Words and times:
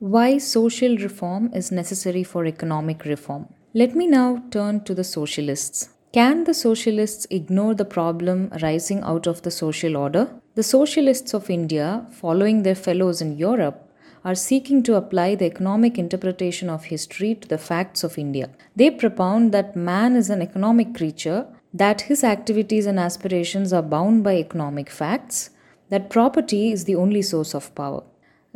Why 0.00 0.38
social 0.38 0.96
reform 0.96 1.50
is 1.52 1.72
necessary 1.72 2.22
for 2.22 2.46
economic 2.46 3.04
reform. 3.04 3.52
Let 3.74 3.96
me 3.96 4.06
now 4.06 4.44
turn 4.52 4.84
to 4.84 4.94
the 4.94 5.02
socialists. 5.02 5.88
Can 6.12 6.44
the 6.44 6.54
socialists 6.54 7.26
ignore 7.30 7.74
the 7.74 7.84
problem 7.84 8.48
arising 8.52 9.00
out 9.00 9.26
of 9.26 9.42
the 9.42 9.50
social 9.50 9.96
order? 9.96 10.30
The 10.54 10.62
socialists 10.62 11.34
of 11.34 11.50
India, 11.50 12.06
following 12.12 12.62
their 12.62 12.76
fellows 12.76 13.20
in 13.20 13.38
Europe, 13.38 13.90
are 14.24 14.36
seeking 14.36 14.84
to 14.84 14.94
apply 14.94 15.34
the 15.34 15.46
economic 15.46 15.98
interpretation 15.98 16.70
of 16.70 16.84
history 16.84 17.34
to 17.34 17.48
the 17.48 17.58
facts 17.58 18.04
of 18.04 18.18
India. 18.18 18.50
They 18.76 18.92
propound 18.92 19.50
that 19.50 19.74
man 19.74 20.14
is 20.14 20.30
an 20.30 20.42
economic 20.42 20.94
creature, 20.94 21.48
that 21.74 22.02
his 22.02 22.22
activities 22.22 22.86
and 22.86 23.00
aspirations 23.00 23.72
are 23.72 23.82
bound 23.82 24.22
by 24.22 24.36
economic 24.36 24.90
facts, 24.90 25.50
that 25.88 26.08
property 26.08 26.70
is 26.70 26.84
the 26.84 26.94
only 26.94 27.22
source 27.22 27.52
of 27.52 27.74
power. 27.74 28.04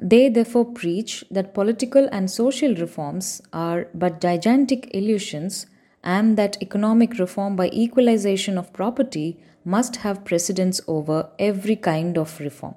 They 0.00 0.29
therefore 0.29 0.64
preach 0.64 1.25
that 1.30 1.54
political 1.54 2.08
and 2.11 2.30
social 2.30 2.75
reforms 2.75 3.43
are 3.53 3.89
but 3.94 4.21
gigantic 4.21 4.90
illusions 4.94 5.67
and 6.03 6.36
that 6.36 6.61
economic 6.62 7.18
reform 7.18 7.57
by 7.57 7.71
equalization 7.72 8.58
of 8.58 8.72
property 8.72 9.39
must 9.64 9.96
have 9.96 10.25
precedence 10.25 10.81
over 10.89 11.31
every 11.39 11.76
kind 11.76 12.18
of 12.18 12.40
reform. 12.40 12.75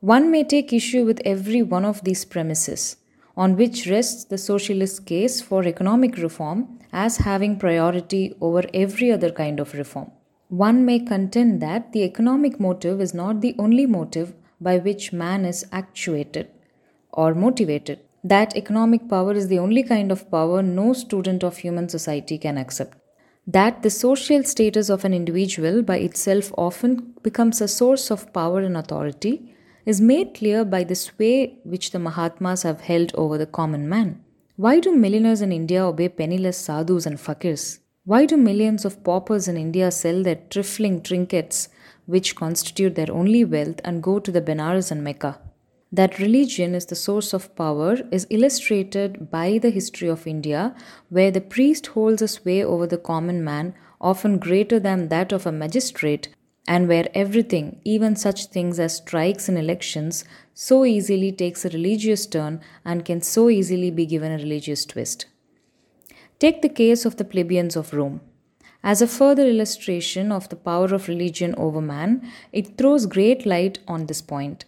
One 0.00 0.30
may 0.30 0.44
take 0.44 0.72
issue 0.72 1.04
with 1.04 1.20
every 1.24 1.62
one 1.62 1.84
of 1.84 2.04
these 2.04 2.24
premises, 2.24 2.96
on 3.36 3.56
which 3.56 3.88
rests 3.88 4.24
the 4.24 4.38
socialist 4.38 5.06
case 5.06 5.40
for 5.40 5.64
economic 5.64 6.16
reform 6.18 6.78
as 6.92 7.16
having 7.16 7.58
priority 7.58 8.34
over 8.40 8.62
every 8.72 9.10
other 9.10 9.32
kind 9.32 9.58
of 9.58 9.74
reform. 9.74 10.12
One 10.48 10.84
may 10.84 11.00
contend 11.00 11.60
that 11.62 11.92
the 11.92 12.04
economic 12.04 12.60
motive 12.60 13.00
is 13.00 13.12
not 13.12 13.40
the 13.40 13.56
only 13.58 13.86
motive 13.86 14.34
by 14.60 14.78
which 14.78 15.12
man 15.12 15.44
is 15.44 15.66
actuated 15.72 16.48
or 17.12 17.34
motivated, 17.34 18.00
that 18.24 18.56
economic 18.56 19.08
power 19.08 19.32
is 19.32 19.48
the 19.48 19.58
only 19.58 19.82
kind 19.82 20.10
of 20.10 20.30
power 20.30 20.62
no 20.62 20.92
student 20.92 21.42
of 21.42 21.58
human 21.58 21.88
society 21.88 22.38
can 22.38 22.58
accept. 22.58 22.98
That 23.46 23.82
the 23.82 23.90
social 23.90 24.42
status 24.44 24.90
of 24.90 25.04
an 25.04 25.14
individual 25.14 25.82
by 25.82 25.98
itself 25.98 26.52
often 26.58 27.14
becomes 27.22 27.60
a 27.60 27.68
source 27.68 28.10
of 28.10 28.32
power 28.32 28.60
and 28.60 28.76
authority 28.76 29.54
is 29.86 30.00
made 30.02 30.34
clear 30.34 30.64
by 30.64 30.84
the 30.84 30.94
sway 30.94 31.58
which 31.64 31.92
the 31.92 31.98
Mahatmas 31.98 32.62
have 32.62 32.82
held 32.82 33.14
over 33.14 33.38
the 33.38 33.46
common 33.46 33.88
man. 33.88 34.22
Why 34.56 34.80
do 34.80 34.94
millionaires 34.94 35.40
in 35.40 35.52
India 35.52 35.84
obey 35.84 36.08
penniless 36.10 36.58
sadhus 36.58 37.06
and 37.06 37.16
fakirs? 37.16 37.78
Why 38.04 38.26
do 38.26 38.36
millions 38.36 38.84
of 38.84 39.02
paupers 39.02 39.48
in 39.48 39.56
India 39.56 39.90
sell 39.90 40.22
their 40.22 40.40
trifling 40.50 41.02
trinkets, 41.02 41.68
which 42.06 42.34
constitute 42.34 42.96
their 42.96 43.12
only 43.12 43.44
wealth, 43.44 43.80
and 43.84 44.02
go 44.02 44.18
to 44.18 44.32
the 44.32 44.42
Benares 44.42 44.90
and 44.90 45.02
Mecca? 45.02 45.38
That 45.90 46.18
religion 46.18 46.74
is 46.74 46.84
the 46.84 46.94
source 46.94 47.32
of 47.32 47.56
power 47.56 47.96
is 48.12 48.26
illustrated 48.28 49.30
by 49.30 49.56
the 49.56 49.70
history 49.70 50.08
of 50.08 50.26
India, 50.26 50.74
where 51.08 51.30
the 51.30 51.40
priest 51.40 51.86
holds 51.88 52.20
a 52.20 52.28
sway 52.28 52.62
over 52.62 52.86
the 52.86 52.98
common 52.98 53.42
man, 53.42 53.74
often 53.98 54.38
greater 54.38 54.78
than 54.78 55.08
that 55.08 55.32
of 55.32 55.46
a 55.46 55.52
magistrate, 55.52 56.28
and 56.66 56.88
where 56.88 57.08
everything, 57.14 57.80
even 57.84 58.14
such 58.14 58.46
things 58.46 58.78
as 58.78 58.96
strikes 58.96 59.48
and 59.48 59.56
elections, 59.56 60.26
so 60.52 60.84
easily 60.84 61.32
takes 61.32 61.64
a 61.64 61.70
religious 61.70 62.26
turn 62.26 62.60
and 62.84 63.06
can 63.06 63.22
so 63.22 63.48
easily 63.48 63.90
be 63.90 64.04
given 64.04 64.30
a 64.30 64.36
religious 64.36 64.84
twist. 64.84 65.24
Take 66.38 66.60
the 66.60 66.68
case 66.68 67.06
of 67.06 67.16
the 67.16 67.24
plebeians 67.24 67.76
of 67.76 67.94
Rome. 67.94 68.20
As 68.84 69.00
a 69.00 69.08
further 69.08 69.48
illustration 69.48 70.30
of 70.30 70.50
the 70.50 70.56
power 70.56 70.94
of 70.94 71.08
religion 71.08 71.54
over 71.56 71.80
man, 71.80 72.30
it 72.52 72.76
throws 72.76 73.06
great 73.06 73.46
light 73.46 73.78
on 73.88 74.04
this 74.04 74.20
point. 74.20 74.66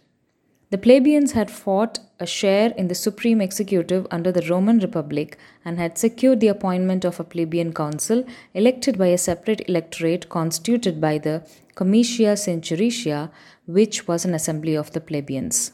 The 0.71 0.77
plebeians 0.77 1.33
had 1.33 1.51
fought 1.51 1.99
a 2.17 2.25
share 2.25 2.71
in 2.77 2.87
the 2.87 2.95
supreme 2.95 3.41
executive 3.41 4.07
under 4.09 4.31
the 4.31 4.47
Roman 4.49 4.79
Republic 4.79 5.37
and 5.65 5.77
had 5.77 5.97
secured 5.97 6.39
the 6.39 6.47
appointment 6.47 7.03
of 7.03 7.19
a 7.19 7.25
plebeian 7.25 7.73
council 7.73 8.23
elected 8.53 8.97
by 8.97 9.07
a 9.07 9.17
separate 9.17 9.67
electorate 9.67 10.29
constituted 10.29 11.01
by 11.01 11.17
the 11.17 11.45
Comitia 11.75 12.37
Centuriata, 12.37 13.29
which 13.65 14.07
was 14.07 14.23
an 14.23 14.33
assembly 14.33 14.73
of 14.75 14.93
the 14.93 15.01
plebeians. 15.01 15.73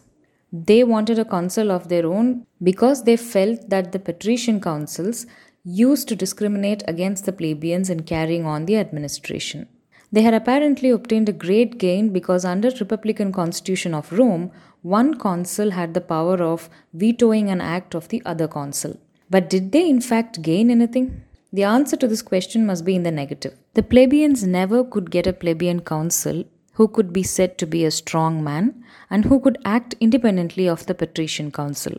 They 0.52 0.84
wanted 0.84 1.20
a 1.20 1.26
council 1.26 1.72
of 1.72 1.90
their 1.90 2.08
own 2.08 2.48
because 2.64 3.04
they 3.04 3.18
felt 3.18 3.70
that 3.70 3.92
the 3.92 4.00
patrician 4.00 4.60
councils 4.60 5.28
used 5.64 6.08
to 6.08 6.16
discriminate 6.16 6.82
against 6.88 7.28
the 7.28 7.34
plebeians 7.34 7.92
in 7.92 8.02
carrying 8.02 8.48
on 8.48 8.66
the 8.66 8.78
administration. 8.78 9.68
They 10.12 10.22
had 10.22 10.34
apparently 10.34 10.90
obtained 10.90 11.28
a 11.30 11.34
great 11.34 11.78
gain 11.78 12.10
because 12.10 12.46
under 12.46 12.72
the 12.72 12.80
republican 12.80 13.32
constitution 13.32 13.94
of 13.94 14.12
Rome, 14.12 14.52
one 14.82 15.16
consul 15.16 15.72
had 15.72 15.94
the 15.94 16.02
power 16.02 16.42
of 16.42 16.70
vetoing 16.94 17.50
an 17.50 17.60
act 17.60 17.94
of 17.94 18.08
the 18.08 18.22
other 18.26 18.48
consul. 18.48 18.98
But 19.30 19.50
did 19.50 19.72
they 19.72 19.90
in 19.90 20.00
fact 20.00 20.42
gain 20.42 20.72
anything? 20.72 21.24
The 21.52 21.64
answer 21.64 21.98
to 21.98 22.08
this 22.08 22.22
question 22.22 22.66
must 22.66 22.86
be 22.86 22.96
in 22.96 23.04
the 23.04 23.12
negative. 23.12 23.56
The 23.74 23.84
plebeians 23.84 24.46
never 24.46 24.84
could 24.84 25.12
get 25.12 25.28
a 25.28 25.34
plebeian 25.34 25.82
consul 25.82 26.46
who 26.74 26.88
could 26.88 27.12
be 27.12 27.24
said 27.24 27.58
to 27.58 27.66
be 27.66 27.84
a 27.84 27.92
strong 27.92 28.44
man 28.44 28.84
and 29.10 29.26
who 29.26 29.40
could 29.40 29.58
act 29.66 29.96
independently 30.00 30.68
of 30.70 30.86
the 30.86 30.94
patrician 30.94 31.52
council. 31.52 31.94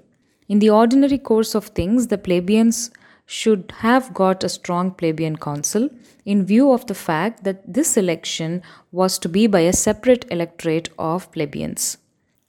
In 0.48 0.60
the 0.60 0.70
ordinary 0.70 1.18
course 1.18 1.54
of 1.54 1.66
things, 1.66 2.06
the 2.06 2.16
plebeians 2.16 2.90
should 3.30 3.70
have 3.80 4.14
got 4.14 4.42
a 4.42 4.48
strong 4.48 4.90
plebeian 4.90 5.36
council 5.36 5.90
in 6.24 6.46
view 6.46 6.72
of 6.72 6.86
the 6.86 6.94
fact 6.94 7.44
that 7.44 7.60
this 7.70 7.98
election 7.98 8.62
was 8.90 9.18
to 9.18 9.28
be 9.28 9.46
by 9.46 9.60
a 9.60 9.72
separate 9.72 10.24
electorate 10.30 10.88
of 10.98 11.30
plebeians. 11.30 11.98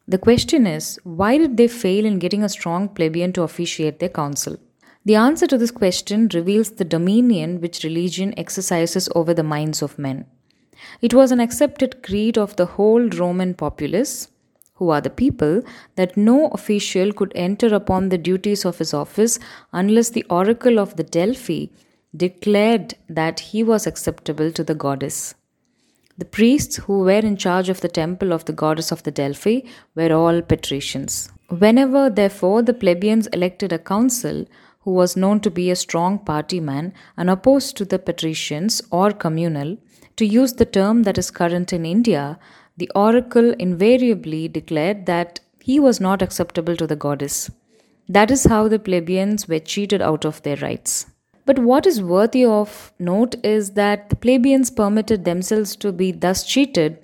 The 0.08 0.18
question 0.18 0.66
is, 0.66 0.98
why 1.04 1.38
did 1.38 1.58
they 1.58 1.68
fail 1.68 2.06
in 2.06 2.18
getting 2.18 2.46
a 2.46 2.56
strong 2.58 2.88
plebeian 2.88 3.34
to 3.34 3.44
officiate 3.44 4.00
their 4.00 4.08
council? 4.08 4.56
The 5.04 5.16
answer 5.16 5.48
to 5.48 5.58
this 5.58 5.72
question 5.72 6.30
reveals 6.34 6.72
the 6.72 6.86
dominion 6.86 7.60
which 7.60 7.84
religion 7.84 8.34
exercises 8.38 9.10
over 9.14 9.34
the 9.34 9.44
minds 9.44 9.82
of 9.82 10.00
men. 10.00 10.28
It 11.02 11.14
was 11.14 11.34
an 11.34 11.42
accepted 11.42 12.02
creed 12.04 12.38
of 12.38 12.56
the 12.56 12.66
whole 12.78 13.10
Roman 13.10 13.54
populace 13.54 14.30
who 14.80 14.90
are 14.90 15.02
the 15.02 15.10
people, 15.10 15.62
that 15.96 16.18
no 16.18 16.48
official 16.48 17.14
could 17.14 17.32
enter 17.36 17.74
upon 17.76 18.10
the 18.10 18.18
duties 18.18 18.66
of 18.66 18.80
his 18.80 18.94
office 18.94 19.38
unless 19.72 20.10
the 20.10 20.26
oracle 20.30 20.80
of 20.80 20.96
the 20.96 21.04
Delphi 21.04 21.68
declared 22.16 22.96
that 23.08 23.42
he 23.52 23.62
was 23.62 23.86
acceptable 23.86 24.52
to 24.52 24.64
the 24.64 24.74
goddess. 24.74 25.36
The 26.18 26.26
priests 26.26 26.78
who 26.78 27.00
were 27.00 27.26
in 27.32 27.38
charge 27.38 27.70
of 27.70 27.82
the 27.82 27.88
temple 27.88 28.34
of 28.34 28.46
the 28.46 28.54
goddess 28.54 28.92
of 28.92 29.04
the 29.04 29.12
Delphi 29.12 29.60
were 29.96 30.12
all 30.12 30.42
patricians. 30.42 31.30
Whenever, 31.50 32.10
therefore, 32.10 32.62
the 32.62 32.74
plebeians 32.74 33.28
elected 33.28 33.72
a 33.72 33.80
council 33.80 34.46
who 34.82 34.92
was 34.92 35.18
known 35.18 35.40
to 35.42 35.52
be 35.52 35.70
a 35.70 35.76
strong 35.76 36.20
party 36.20 36.60
man 36.60 36.94
and 37.18 37.30
opposed 37.30 37.76
to 37.78 37.86
the 37.86 38.00
patricians 38.00 38.82
or 38.92 39.12
communal, 39.12 39.78
to 40.16 40.26
use 40.26 40.54
the 40.54 40.66
term 40.66 41.04
that 41.04 41.18
is 41.18 41.32
current 41.32 41.72
in 41.72 41.86
India, 41.86 42.40
the 42.80 42.90
oracle 42.96 43.52
invariably 43.60 44.48
declared 44.48 45.06
that 45.06 45.40
he 45.60 45.80
was 45.80 46.00
not 46.00 46.22
acceptable 46.22 46.76
to 46.78 46.88
the 46.88 46.96
goddess. 46.96 47.52
That 48.08 48.32
is 48.32 48.46
how 48.46 48.68
the 48.68 48.80
plebeians 48.80 49.48
were 49.48 49.60
cheated 49.60 50.02
out 50.02 50.26
of 50.26 50.42
their 50.44 50.56
rights. 50.58 51.06
But 51.46 51.60
what 51.60 51.86
is 51.86 52.02
worthy 52.02 52.46
of 52.46 52.94
note 52.98 53.36
is 53.44 53.72
that 53.72 54.10
the 54.10 54.16
plebeians 54.16 54.72
permitted 54.72 55.26
themselves 55.26 55.76
to 55.78 55.92
be 55.92 56.12
thus 56.12 56.44
cheated 56.46 56.98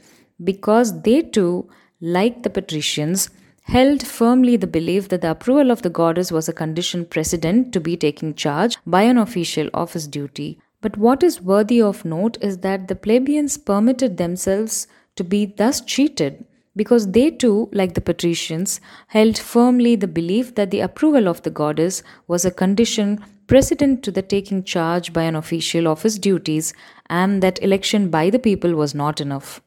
because 0.43 1.01
they 1.01 1.21
too, 1.21 1.69
like 1.99 2.43
the 2.43 2.49
patricians, 2.49 3.29
held 3.63 4.05
firmly 4.05 4.55
the 4.55 4.67
belief 4.67 5.09
that 5.09 5.21
the 5.21 5.31
approval 5.31 5.71
of 5.71 5.81
the 5.81 5.89
goddess 5.89 6.31
was 6.31 6.47
a 6.47 6.53
condition 6.53 7.05
precedent 7.05 7.73
to 7.73 7.79
be 7.79 7.97
taking 7.97 8.33
charge 8.33 8.77
by 8.85 9.01
an 9.01 9.17
official 9.17 9.69
of 9.73 9.93
his 9.93 10.07
duty. 10.07 10.59
But 10.81 10.97
what 10.97 11.23
is 11.23 11.41
worthy 11.41 11.81
of 11.81 12.05
note 12.05 12.37
is 12.41 12.59
that 12.59 12.87
the 12.87 12.95
plebeians 12.95 13.57
permitted 13.57 14.17
themselves 14.17 14.87
to 15.15 15.23
be 15.23 15.45
thus 15.45 15.81
cheated 15.81 16.45
because 16.75 17.11
they 17.11 17.31
too, 17.31 17.69
like 17.71 17.93
the 17.93 18.01
patricians, 18.01 18.81
held 19.07 19.37
firmly 19.37 19.95
the 19.95 20.07
belief 20.07 20.55
that 20.55 20.71
the 20.71 20.81
approval 20.81 21.27
of 21.27 21.41
the 21.43 21.49
goddess 21.49 22.03
was 22.27 22.43
a 22.43 22.51
condition 22.51 23.23
precedent 23.47 24.03
to 24.03 24.11
the 24.11 24.21
taking 24.21 24.63
charge 24.63 25.13
by 25.13 25.23
an 25.23 25.35
official 25.35 25.87
of 25.87 26.01
his 26.01 26.19
duties 26.19 26.73
and 27.09 27.41
that 27.41 27.61
election 27.61 28.09
by 28.09 28.29
the 28.29 28.39
people 28.39 28.73
was 28.73 28.93
not 28.93 29.21
enough. 29.21 29.61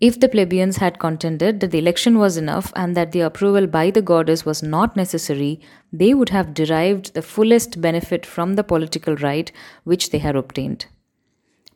If 0.00 0.18
the 0.18 0.30
plebeians 0.30 0.78
had 0.78 0.98
contended 0.98 1.60
that 1.60 1.72
the 1.72 1.78
election 1.78 2.16
was 2.16 2.38
enough 2.38 2.72
and 2.74 2.96
that 2.96 3.12
the 3.12 3.20
approval 3.20 3.66
by 3.66 3.90
the 3.90 4.00
goddess 4.00 4.46
was 4.46 4.62
not 4.62 4.96
necessary, 4.96 5.60
they 5.92 6.14
would 6.14 6.30
have 6.30 6.54
derived 6.54 7.12
the 7.12 7.20
fullest 7.20 7.82
benefit 7.82 8.24
from 8.24 8.54
the 8.54 8.64
political 8.64 9.14
right 9.16 9.52
which 9.84 10.08
they 10.08 10.18
had 10.18 10.36
obtained. 10.36 10.86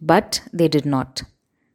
But 0.01 0.41
they 0.55 0.69
did 0.69 0.87
not. 0.87 1.25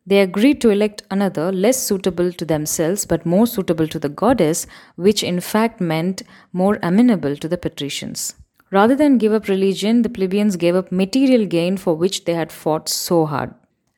They 0.10 0.22
agreed 0.22 0.60
to 0.62 0.72
elect 0.72 1.04
another 1.12 1.52
less 1.52 1.78
suitable 1.84 2.32
to 2.34 2.44
themselves 2.44 3.06
but 3.06 3.28
more 3.28 3.46
suitable 3.46 3.88
to 3.90 4.00
the 4.00 4.10
goddess, 4.10 4.66
which 4.96 5.22
in 5.22 5.40
fact 5.40 5.80
meant 5.80 6.24
more 6.52 6.80
amenable 6.82 7.36
to 7.36 7.48
the 7.48 7.60
patricians. 7.60 8.34
Rather 8.72 8.96
than 8.96 9.20
give 9.20 9.34
up 9.34 9.48
religion, 9.48 10.02
the 10.02 10.10
plebeians 10.10 10.56
gave 10.56 10.76
up 10.76 10.92
material 10.92 11.46
gain 11.46 11.78
for 11.78 11.94
which 11.94 12.26
they 12.26 12.34
had 12.34 12.52
fought 12.52 12.90
so 12.90 13.28
hard. 13.28 13.54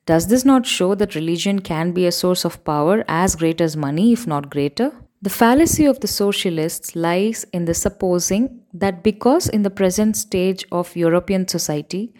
Does 0.05 0.27
this 0.27 0.43
not 0.43 0.65
show 0.65 0.95
that 0.95 1.15
religion 1.15 1.59
can 1.59 1.93
be 1.93 2.05
a 2.05 2.11
source 2.11 2.43
of 2.43 2.61
power 2.65 3.05
as 3.07 3.37
great 3.37 3.61
as 3.61 3.77
money, 3.77 4.11
if 4.11 4.27
not 4.27 4.49
greater? 4.49 4.91
The 5.21 5.29
fallacy 5.29 5.85
of 5.85 6.01
the 6.01 6.07
socialists 6.07 6.93
lies 6.93 7.45
in 7.53 7.63
the 7.63 7.73
supposing 7.73 8.59
that 8.73 9.01
because 9.01 9.47
in 9.47 9.61
the 9.61 9.69
present 9.69 10.17
stage 10.17 10.65
of 10.73 10.93
European 10.93 11.47
society, 11.47 12.13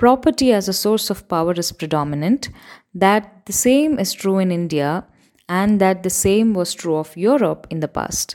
property 0.00 0.50
as 0.50 0.66
a 0.66 0.72
source 0.72 1.10
of 1.10 1.28
power 1.28 1.52
is 1.52 1.72
predominant, 1.72 2.48
that 2.94 3.44
the 3.44 3.52
same 3.52 3.98
is 3.98 4.14
true 4.14 4.38
in 4.38 4.50
India 4.50 5.04
and 5.46 5.78
that 5.78 6.02
the 6.02 6.08
same 6.08 6.54
was 6.54 6.72
true 6.72 6.96
of 6.96 7.14
Europe 7.18 7.66
in 7.68 7.80
the 7.80 7.88
past. 7.98 8.34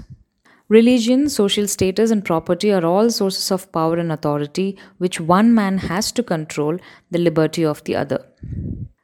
Religion, 0.70 1.28
social 1.28 1.68
status, 1.68 2.12
and 2.12 2.24
property 2.24 2.72
are 2.72 2.86
all 2.86 3.10
sources 3.10 3.50
of 3.50 3.72
power 3.72 3.98
and 3.98 4.12
authority 4.12 4.78
which 5.00 5.20
one 5.20 5.56
man 5.56 5.80
has 5.80 6.12
to 6.12 6.22
control 6.22 6.78
the 7.10 7.18
liberty 7.18 7.66
of 7.66 7.84
the 7.86 7.96
other. 7.96 8.24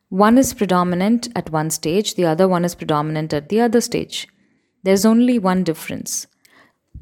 One 0.09 0.37
is 0.37 0.53
predominant 0.53 1.29
at 1.35 1.49
one 1.49 1.71
stage, 1.71 2.13
the 2.13 2.25
other 2.25 2.47
one 2.47 2.63
is 2.63 2.75
predominant 2.75 3.33
at 3.33 3.49
the 3.49 3.61
other 3.61 3.81
stage. 3.81 4.27
There's 4.83 5.05
only 5.05 5.39
one 5.39 5.63
difference. 5.63 6.27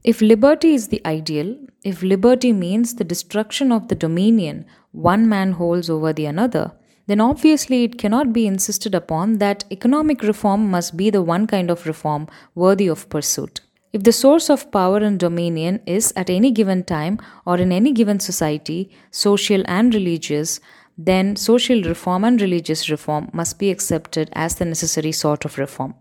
If 0.03 0.21
liberty 0.21 0.73
is 0.73 0.87
the 0.87 1.01
ideal, 1.05 1.57
if 1.83 2.01
liberty 2.01 2.53
means 2.53 2.95
the 2.95 3.03
destruction 3.03 3.71
of 3.71 3.89
the 3.89 3.95
dominion 3.95 4.65
one 4.91 5.27
man 5.27 5.51
holds 5.53 5.89
over 5.89 6.13
the 6.13 6.25
another, 6.25 6.71
then 7.07 7.19
obviously 7.19 7.83
it 7.83 7.97
cannot 7.97 8.31
be 8.31 8.47
insisted 8.47 8.95
upon 8.95 9.39
that 9.39 9.65
economic 9.71 10.23
reform 10.23 10.71
must 10.71 10.95
be 10.95 11.09
the 11.09 11.21
one 11.21 11.47
kind 11.47 11.69
of 11.69 11.85
reform 11.85 12.27
worthy 12.55 12.87
of 12.87 13.09
pursuit. 13.09 13.59
If 13.91 14.03
the 14.03 14.13
source 14.13 14.49
of 14.49 14.71
power 14.71 14.97
and 14.97 15.19
dominion 15.19 15.81
is 15.85 16.13
at 16.15 16.29
any 16.29 16.51
given 16.51 16.83
time 16.83 17.19
or 17.45 17.57
in 17.57 17.71
any 17.71 17.91
given 17.91 18.19
society, 18.19 18.91
social 19.11 19.63
and 19.65 19.93
religious, 19.93 20.59
then 20.97 21.35
social 21.35 21.81
reform 21.81 22.23
and 22.23 22.39
religious 22.39 22.89
reform 22.89 23.29
must 23.33 23.59
be 23.59 23.69
accepted 23.69 24.29
as 24.33 24.55
the 24.55 24.65
necessary 24.65 25.11
sort 25.11 25.43
of 25.43 25.57
reform. 25.57 25.95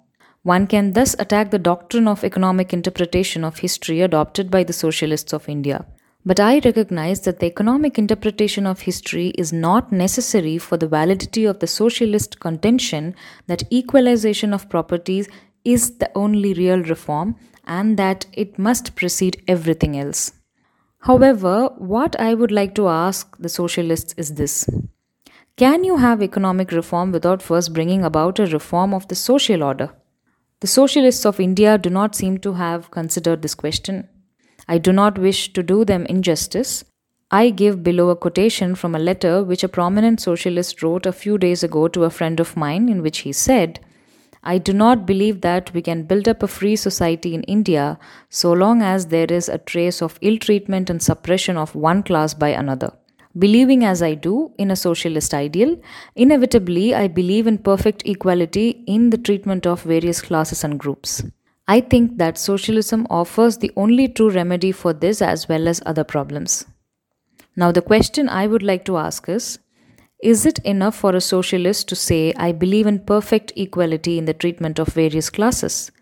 One 0.49 0.67
can 0.67 0.93
thus 0.95 1.15
attack 1.19 1.51
the 1.51 1.59
doctrine 1.59 2.09
of 2.09 2.25
economic 2.25 2.73
interpretation 2.73 3.45
of 3.45 3.59
history 3.59 4.01
adopted 4.01 4.51
by 4.51 4.65
the 4.65 4.73
socialists 4.73 5.35
of 5.35 5.47
India. 5.47 5.85
But 6.25 6.41
I 6.41 6.61
recognize 6.61 7.21
that 7.27 7.39
the 7.39 7.45
economic 7.45 7.99
interpretation 7.99 8.67
of 8.67 8.81
history 8.81 9.27
is 9.43 9.53
not 9.53 9.93
necessary 9.93 10.57
for 10.57 10.79
the 10.79 10.89
validity 10.89 11.45
of 11.45 11.59
the 11.59 11.67
socialist 11.67 12.41
contention 12.41 13.15
that 13.47 13.71
equalization 13.71 14.55
of 14.55 14.71
properties 14.71 15.29
is 15.67 15.99
the 15.99 16.11
only 16.15 16.55
real 16.55 16.79
reform 16.79 17.37
and 17.67 17.99
that 17.99 18.25
it 18.33 18.59
must 18.59 18.97
precede 18.97 19.43
everything 19.47 19.99
else. 19.99 20.33
However, 21.01 21.69
what 21.77 22.19
I 22.19 22.33
would 22.33 22.51
like 22.51 22.75
to 22.77 22.89
ask 22.89 23.37
the 23.37 23.51
socialists 23.51 24.15
is 24.17 24.33
this 24.37 24.67
Can 25.57 25.85
you 25.85 25.99
have 25.99 26.23
economic 26.23 26.73
reform 26.73 27.13
without 27.13 27.43
first 27.43 27.75
bringing 27.75 28.03
about 28.03 28.39
a 28.39 28.47
reform 28.47 28.95
of 28.95 29.09
the 29.09 29.15
social 29.29 29.63
order? 29.63 29.91
The 30.61 30.67
socialists 30.67 31.25
of 31.25 31.39
India 31.39 31.79
do 31.79 31.89
not 31.89 32.17
seem 32.17 32.39
to 32.39 32.55
have 32.55 32.91
considered 32.91 33.43
this 33.43 33.55
question. 33.55 34.09
I 34.67 34.79
do 34.79 34.93
not 34.93 35.17
wish 35.17 35.53
to 35.53 35.63
do 35.63 35.85
them 35.85 36.05
injustice. 36.07 36.85
I 37.31 37.51
give 37.51 37.85
below 37.85 38.09
a 38.09 38.17
quotation 38.17 38.75
from 38.75 38.95
a 38.95 38.99
letter 38.99 39.45
which 39.45 39.63
a 39.63 39.69
prominent 39.69 40.21
socialist 40.21 40.83
wrote 40.83 41.07
a 41.07 41.13
few 41.13 41.39
days 41.39 41.63
ago 41.63 41.87
to 41.89 42.03
a 42.03 42.11
friend 42.11 42.41
of 42.41 42.57
mine, 42.57 42.89
in 42.89 43.03
which 43.03 43.19
he 43.19 43.33
said, 43.33 43.79
I 44.43 44.59
do 44.59 44.73
not 44.73 45.07
believe 45.07 45.43
that 45.43 45.73
we 45.75 45.83
can 45.83 46.05
build 46.05 46.27
up 46.27 46.43
a 46.43 46.49
free 46.49 46.75
society 46.75 47.35
in 47.35 47.43
India 47.45 47.99
so 48.29 48.53
long 48.53 48.83
as 48.83 49.07
there 49.07 49.31
is 49.31 49.49
a 49.49 49.59
trace 49.59 50.03
of 50.03 50.19
ill 50.23 50.39
treatment 50.39 50.91
and 50.91 51.01
suppression 51.01 51.57
of 51.57 51.77
one 51.77 52.03
class 52.03 52.35
by 52.35 52.49
another. 52.49 52.93
Believing 53.39 53.85
as 53.85 54.03
I 54.03 54.15
do 54.15 54.53
in 54.59 54.71
a 54.71 54.77
socialist 54.77 55.35
ideal, 55.35 55.79
inevitably 56.17 56.95
I 56.95 57.09
believe 57.09 57.47
in 57.47 57.59
perfect 57.59 58.03
equality 58.07 58.83
in 58.87 59.11
the 59.11 59.19
treatment 59.19 59.67
of 59.67 59.83
various 59.83 60.21
classes 60.21 60.65
and 60.65 60.79
groups. 60.79 61.23
I 61.69 61.81
think 61.81 62.17
that 62.17 62.39
socialism 62.39 63.07
offers 63.11 63.59
the 63.59 63.71
only 63.77 64.09
true 64.09 64.31
remedy 64.31 64.73
for 64.73 64.93
this 64.93 65.21
as 65.21 65.49
well 65.49 65.69
as 65.69 65.83
other 65.85 66.05
problems. 66.05 66.65
Now, 67.55 67.71
the 67.71 67.83
question 67.83 68.29
I 68.29 68.47
would 68.47 68.63
like 68.63 68.85
to 68.87 68.97
ask 68.97 69.29
is 69.29 69.59
is 70.21 70.45
it 70.45 70.59
enough 70.61 70.97
for 70.97 71.15
a 71.15 71.21
socialist 71.21 71.89
to 71.89 71.95
say, 71.95 72.33
I 72.35 72.51
believe 72.51 72.89
in 72.89 72.99
perfect 73.01 73.53
equality 73.55 74.19
in 74.19 74.25
the 74.25 74.35
treatment 74.35 74.81
of 74.81 74.89
various 74.89 75.31
classes? 75.31 75.93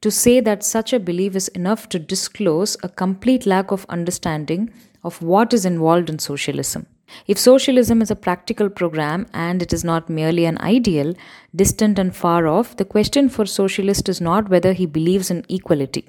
To 0.00 0.10
say 0.10 0.40
that 0.40 0.64
such 0.64 0.92
a 0.92 0.98
belief 0.98 1.36
is 1.36 1.46
enough 1.48 1.88
to 1.90 2.00
disclose 2.00 2.76
a 2.82 2.88
complete 2.88 3.46
lack 3.46 3.70
of 3.70 3.86
understanding 3.88 4.72
of 5.04 5.22
what 5.22 5.52
is 5.52 5.64
involved 5.64 6.08
in 6.08 6.18
socialism. 6.18 6.86
If 7.26 7.38
socialism 7.38 8.00
is 8.00 8.10
a 8.10 8.16
practical 8.16 8.70
program 8.70 9.26
and 9.34 9.62
it 9.62 9.72
is 9.72 9.84
not 9.84 10.08
merely 10.08 10.44
an 10.44 10.58
ideal, 10.58 11.14
distant 11.54 11.98
and 11.98 12.14
far 12.14 12.46
off, 12.46 12.76
the 12.76 12.84
question 12.84 13.28
for 13.28 13.44
socialist 13.44 14.08
is 14.08 14.20
not 14.20 14.48
whether 14.48 14.72
he 14.72 14.86
believes 14.86 15.30
in 15.30 15.44
equality. 15.48 16.08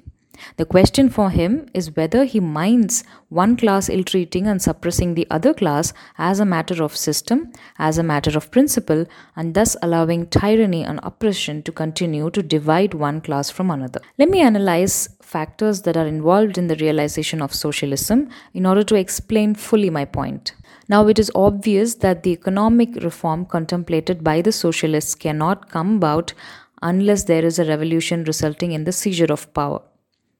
The 0.56 0.64
question 0.64 1.08
for 1.08 1.30
him 1.30 1.66
is 1.74 1.96
whether 1.96 2.24
he 2.24 2.40
minds 2.40 3.04
one 3.28 3.56
class 3.56 3.88
ill 3.88 4.04
treating 4.04 4.46
and 4.46 4.60
suppressing 4.60 5.14
the 5.14 5.26
other 5.30 5.52
class 5.52 5.92
as 6.18 6.40
a 6.40 6.44
matter 6.44 6.82
of 6.82 6.96
system, 6.96 7.52
as 7.78 7.98
a 7.98 8.02
matter 8.02 8.36
of 8.36 8.50
principle, 8.50 9.06
and 9.36 9.54
thus 9.54 9.76
allowing 9.82 10.26
tyranny 10.26 10.82
and 10.84 11.00
oppression 11.02 11.62
to 11.62 11.72
continue 11.72 12.30
to 12.30 12.42
divide 12.42 12.94
one 12.94 13.20
class 13.20 13.50
from 13.50 13.70
another. 13.70 14.00
Let 14.18 14.28
me 14.28 14.40
analyze 14.40 15.08
factors 15.20 15.82
that 15.82 15.96
are 15.96 16.06
involved 16.06 16.58
in 16.58 16.68
the 16.68 16.76
realization 16.76 17.42
of 17.42 17.54
socialism 17.54 18.28
in 18.52 18.66
order 18.66 18.84
to 18.84 18.94
explain 18.94 19.54
fully 19.54 19.90
my 19.90 20.04
point. 20.04 20.54
Now, 20.88 21.06
it 21.08 21.18
is 21.18 21.32
obvious 21.34 21.94
that 21.96 22.22
the 22.22 22.32
economic 22.32 23.02
reform 23.02 23.46
contemplated 23.46 24.22
by 24.22 24.42
the 24.42 24.52
socialists 24.52 25.14
cannot 25.14 25.70
come 25.70 25.96
about 25.96 26.34
unless 26.82 27.24
there 27.24 27.44
is 27.44 27.58
a 27.58 27.64
revolution 27.64 28.24
resulting 28.24 28.72
in 28.72 28.84
the 28.84 28.92
seizure 28.92 29.32
of 29.32 29.52
power 29.54 29.80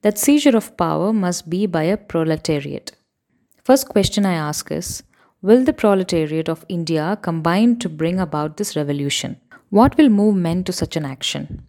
that 0.05 0.19
seizure 0.19 0.55
of 0.55 0.77
power 0.77 1.13
must 1.15 1.49
be 1.49 1.65
by 1.65 1.83
a 1.85 1.97
proletariat. 1.97 2.93
First 3.65 3.89
question 3.89 4.27
I 4.27 4.35
ask 4.35 4.71
is 4.71 5.03
Will 5.41 5.65
the 5.65 5.73
proletariat 5.73 6.49
of 6.49 6.67
India 6.69 7.19
combine 7.23 7.79
to 7.79 7.89
bring 7.89 8.21
about 8.21 8.59
this 8.59 8.77
revolution? 8.77 9.39
What 9.71 9.97
will 9.97 10.11
move 10.11 10.37
men 10.37 10.63
to 10.65 10.73
such 10.73 10.97
an 10.97 11.07
action? 11.07 11.67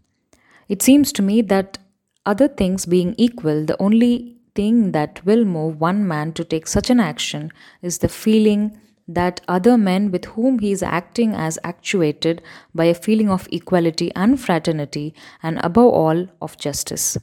It 0.68 0.82
seems 0.82 1.14
to 1.14 1.22
me 1.22 1.42
that, 1.44 1.78
other 2.26 2.50
things 2.50 2.86
being 2.86 3.16
equal, 3.18 3.64
the 3.66 3.82
only 3.82 4.36
thing 4.54 4.92
that 4.92 5.26
will 5.26 5.46
move 5.46 5.80
one 5.80 6.06
man 6.06 6.34
to 6.34 6.44
take 6.44 6.68
such 6.68 6.90
an 6.90 7.00
action 7.00 7.52
is 7.82 8.00
the 8.00 8.10
feeling 8.10 8.78
that 9.08 9.40
other 9.48 9.78
men 9.78 10.12
with 10.12 10.26
whom 10.26 10.60
he 10.60 10.72
is 10.72 10.84
acting 10.84 11.34
as 11.34 11.60
actuated 11.64 12.42
by 12.74 12.86
a 12.86 12.94
feeling 12.94 13.30
of 13.30 13.48
equality 13.52 14.12
and 14.16 14.42
fraternity, 14.42 15.14
and 15.42 15.60
above 15.64 15.94
all, 15.94 16.28
of 16.42 16.58
justice. 16.58 17.18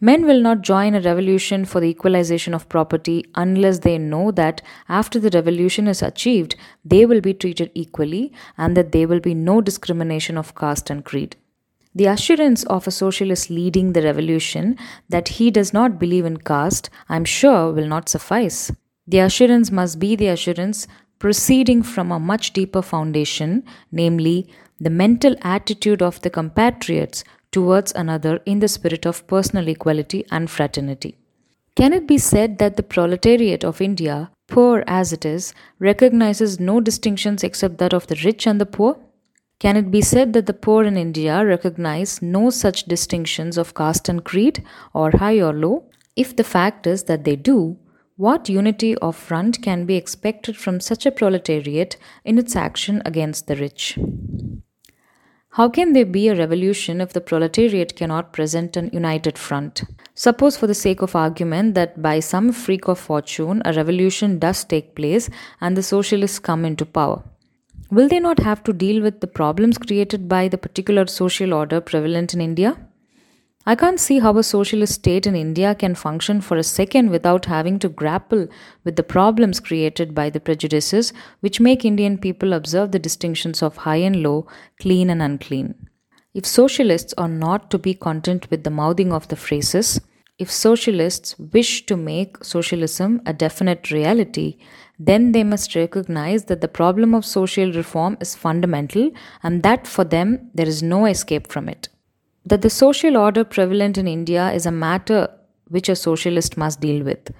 Men 0.00 0.26
will 0.26 0.40
not 0.40 0.62
join 0.62 0.94
a 0.94 1.00
revolution 1.00 1.64
for 1.64 1.80
the 1.80 1.86
equalization 1.86 2.52
of 2.52 2.68
property 2.68 3.24
unless 3.34 3.78
they 3.80 3.96
know 3.96 4.30
that 4.32 4.60
after 4.88 5.18
the 5.18 5.30
revolution 5.30 5.86
is 5.86 6.02
achieved, 6.02 6.56
they 6.84 7.06
will 7.06 7.20
be 7.20 7.32
treated 7.32 7.70
equally 7.74 8.32
and 8.58 8.76
that 8.76 8.92
there 8.92 9.08
will 9.08 9.20
be 9.20 9.34
no 9.34 9.60
discrimination 9.60 10.36
of 10.36 10.54
caste 10.54 10.90
and 10.90 11.04
creed. 11.04 11.36
The 11.94 12.06
assurance 12.06 12.64
of 12.64 12.88
a 12.88 12.90
socialist 12.90 13.50
leading 13.50 13.92
the 13.92 14.02
revolution 14.02 14.76
that 15.08 15.28
he 15.28 15.52
does 15.52 15.72
not 15.72 16.00
believe 16.00 16.24
in 16.24 16.38
caste, 16.38 16.90
I'm 17.08 17.24
sure, 17.24 17.72
will 17.72 17.86
not 17.86 18.08
suffice. 18.08 18.72
The 19.06 19.20
assurance 19.20 19.70
must 19.70 20.00
be 20.00 20.16
the 20.16 20.28
assurance 20.28 20.88
proceeding 21.20 21.84
from 21.84 22.10
a 22.10 22.18
much 22.18 22.52
deeper 22.52 22.82
foundation, 22.82 23.62
namely, 23.92 24.48
the 24.80 24.90
mental 24.90 25.36
attitude 25.42 26.02
of 26.02 26.20
the 26.22 26.30
compatriots 26.30 27.22
towards 27.56 27.92
another 28.02 28.34
in 28.44 28.58
the 28.58 28.72
spirit 28.76 29.06
of 29.06 29.26
personal 29.26 29.68
equality 29.68 30.24
and 30.30 30.50
fraternity. 30.50 31.16
Can 31.76 31.92
it 31.92 32.06
be 32.06 32.18
said 32.18 32.58
that 32.58 32.76
the 32.76 32.88
proletariat 32.94 33.64
of 33.64 33.80
India, 33.80 34.30
poor 34.48 34.84
as 34.86 35.12
it 35.12 35.24
is, 35.24 35.54
recognizes 35.78 36.60
no 36.60 36.80
distinctions 36.80 37.44
except 37.44 37.78
that 37.78 37.94
of 37.94 38.06
the 38.08 38.20
rich 38.24 38.46
and 38.46 38.60
the 38.60 38.66
poor? 38.76 38.96
Can 39.60 39.76
it 39.76 39.90
be 39.90 40.02
said 40.02 40.32
that 40.32 40.46
the 40.46 40.60
poor 40.66 40.84
in 40.84 40.96
India 40.96 41.44
recognize 41.44 42.20
no 42.20 42.50
such 42.50 42.84
distinctions 42.84 43.56
of 43.56 43.74
caste 43.74 44.08
and 44.08 44.24
creed, 44.24 44.62
or 44.92 45.10
high 45.12 45.40
or 45.40 45.52
low? 45.52 45.84
If 46.16 46.36
the 46.36 46.44
fact 46.44 46.86
is 46.86 47.04
that 47.04 47.24
they 47.24 47.36
do, 47.36 47.76
what 48.16 48.48
unity 48.48 48.94
of 48.96 49.16
front 49.16 49.62
can 49.62 49.86
be 49.86 49.96
expected 49.96 50.56
from 50.56 50.80
such 50.80 51.06
a 51.06 51.10
proletariat 51.10 51.96
in 52.24 52.38
its 52.38 52.54
action 52.54 53.02
against 53.04 53.46
the 53.46 53.56
rich? 53.56 53.98
How 55.56 55.68
can 55.68 55.92
there 55.92 56.04
be 56.04 56.26
a 56.26 56.34
revolution 56.34 57.00
if 57.00 57.12
the 57.12 57.20
proletariat 57.20 57.94
cannot 57.94 58.32
present 58.32 58.76
an 58.76 58.90
united 58.92 59.38
front? 59.38 59.84
Suppose, 60.12 60.56
for 60.56 60.66
the 60.66 60.74
sake 60.74 61.00
of 61.00 61.14
argument, 61.14 61.76
that 61.76 62.02
by 62.02 62.18
some 62.18 62.50
freak 62.50 62.88
of 62.88 62.98
fortune 62.98 63.62
a 63.64 63.72
revolution 63.72 64.40
does 64.40 64.64
take 64.64 64.96
place 64.96 65.30
and 65.60 65.76
the 65.76 65.82
socialists 65.84 66.40
come 66.40 66.64
into 66.64 66.84
power. 66.84 67.22
Will 67.92 68.08
they 68.08 68.18
not 68.18 68.40
have 68.40 68.64
to 68.64 68.72
deal 68.72 69.00
with 69.00 69.20
the 69.20 69.28
problems 69.28 69.78
created 69.78 70.28
by 70.28 70.48
the 70.48 70.58
particular 70.58 71.06
social 71.06 71.54
order 71.54 71.80
prevalent 71.80 72.34
in 72.34 72.40
India? 72.40 72.76
I 73.66 73.74
can't 73.74 73.98
see 73.98 74.18
how 74.18 74.36
a 74.36 74.42
socialist 74.42 74.92
state 74.92 75.26
in 75.26 75.34
India 75.34 75.74
can 75.74 75.94
function 75.94 76.42
for 76.42 76.58
a 76.58 76.62
second 76.62 77.08
without 77.08 77.46
having 77.46 77.78
to 77.78 77.88
grapple 77.88 78.46
with 78.84 78.96
the 78.96 79.02
problems 79.02 79.58
created 79.58 80.14
by 80.14 80.28
the 80.28 80.40
prejudices 80.40 81.14
which 81.40 81.60
make 81.60 81.82
Indian 81.82 82.18
people 82.18 82.52
observe 82.52 82.92
the 82.92 82.98
distinctions 82.98 83.62
of 83.62 83.78
high 83.78 83.96
and 83.96 84.22
low, 84.22 84.46
clean 84.80 85.08
and 85.08 85.22
unclean. 85.22 85.88
If 86.34 86.44
socialists 86.44 87.14
are 87.16 87.28
not 87.28 87.70
to 87.70 87.78
be 87.78 87.94
content 87.94 88.50
with 88.50 88.64
the 88.64 88.70
mouthing 88.70 89.14
of 89.14 89.28
the 89.28 89.36
phrases, 89.36 89.98
if 90.38 90.50
socialists 90.50 91.38
wish 91.38 91.86
to 91.86 91.96
make 91.96 92.44
socialism 92.44 93.22
a 93.24 93.32
definite 93.32 93.90
reality, 93.90 94.58
then 94.98 95.32
they 95.32 95.44
must 95.44 95.74
recognize 95.74 96.44
that 96.46 96.60
the 96.60 96.68
problem 96.68 97.14
of 97.14 97.24
social 97.24 97.72
reform 97.72 98.18
is 98.20 98.34
fundamental 98.34 99.10
and 99.42 99.62
that 99.62 99.86
for 99.86 100.04
them 100.04 100.50
there 100.52 100.68
is 100.68 100.82
no 100.82 101.06
escape 101.06 101.46
from 101.46 101.68
it. 101.68 101.88
That 102.46 102.60
the 102.60 102.70
social 102.70 103.16
order 103.16 103.42
prevalent 103.42 103.96
in 103.96 104.06
India 104.06 104.52
is 104.52 104.66
a 104.66 104.70
matter 104.70 105.28
which 105.68 105.88
a 105.88 105.96
socialist 105.96 106.58
must 106.58 106.80
deal 106.80 107.02
with. 107.02 107.30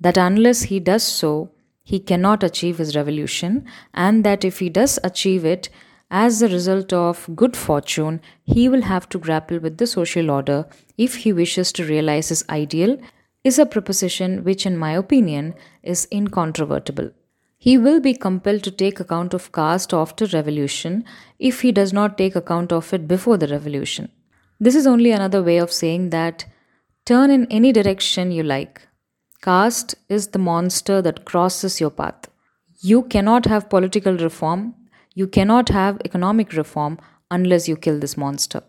That 0.00 0.16
unless 0.16 0.62
he 0.62 0.78
does 0.78 1.02
so, 1.02 1.50
he 1.82 1.98
cannot 1.98 2.44
achieve 2.44 2.78
his 2.78 2.94
revolution, 2.94 3.64
and 3.94 4.22
that 4.24 4.44
if 4.44 4.60
he 4.60 4.68
does 4.68 4.98
achieve 5.02 5.44
it, 5.44 5.70
as 6.10 6.40
a 6.40 6.48
result 6.48 6.92
of 6.92 7.28
good 7.34 7.56
fortune, 7.56 8.20
he 8.44 8.68
will 8.68 8.82
have 8.82 9.08
to 9.08 9.18
grapple 9.18 9.58
with 9.58 9.78
the 9.78 9.86
social 9.86 10.30
order 10.30 10.66
if 10.96 11.16
he 11.16 11.32
wishes 11.32 11.72
to 11.72 11.84
realize 11.84 12.28
his 12.28 12.44
ideal, 12.48 12.96
is 13.42 13.58
a 13.58 13.66
proposition 13.66 14.44
which, 14.44 14.64
in 14.64 14.76
my 14.76 14.92
opinion, 14.92 15.54
is 15.82 16.06
incontrovertible. 16.12 17.10
He 17.56 17.76
will 17.76 18.00
be 18.00 18.14
compelled 18.14 18.62
to 18.62 18.70
take 18.70 19.00
account 19.00 19.34
of 19.34 19.50
caste 19.50 19.92
after 19.92 20.26
revolution 20.26 21.04
if 21.40 21.62
he 21.62 21.72
does 21.72 21.92
not 21.92 22.16
take 22.16 22.36
account 22.36 22.72
of 22.72 22.92
it 22.94 23.08
before 23.08 23.36
the 23.36 23.48
revolution. 23.48 24.10
This 24.60 24.74
is 24.74 24.86
only 24.86 25.12
another 25.12 25.42
way 25.42 25.58
of 25.58 25.72
saying 25.72 26.10
that 26.10 26.44
turn 27.04 27.30
in 27.30 27.46
any 27.46 27.72
direction 27.72 28.32
you 28.32 28.42
like. 28.42 28.86
Caste 29.42 29.94
is 30.08 30.28
the 30.28 30.38
monster 30.38 31.00
that 31.02 31.24
crosses 31.24 31.80
your 31.80 31.90
path. 31.90 32.28
You 32.80 33.02
cannot 33.04 33.46
have 33.46 33.70
political 33.70 34.16
reform 34.16 34.74
you 35.18 35.26
cannot 35.26 35.68
have 35.70 36.00
economic 36.04 36.52
reform 36.52 36.96
unless 37.28 37.66
you 37.68 37.76
kill 37.76 37.98
this 37.98 38.16
monster. 38.16 38.62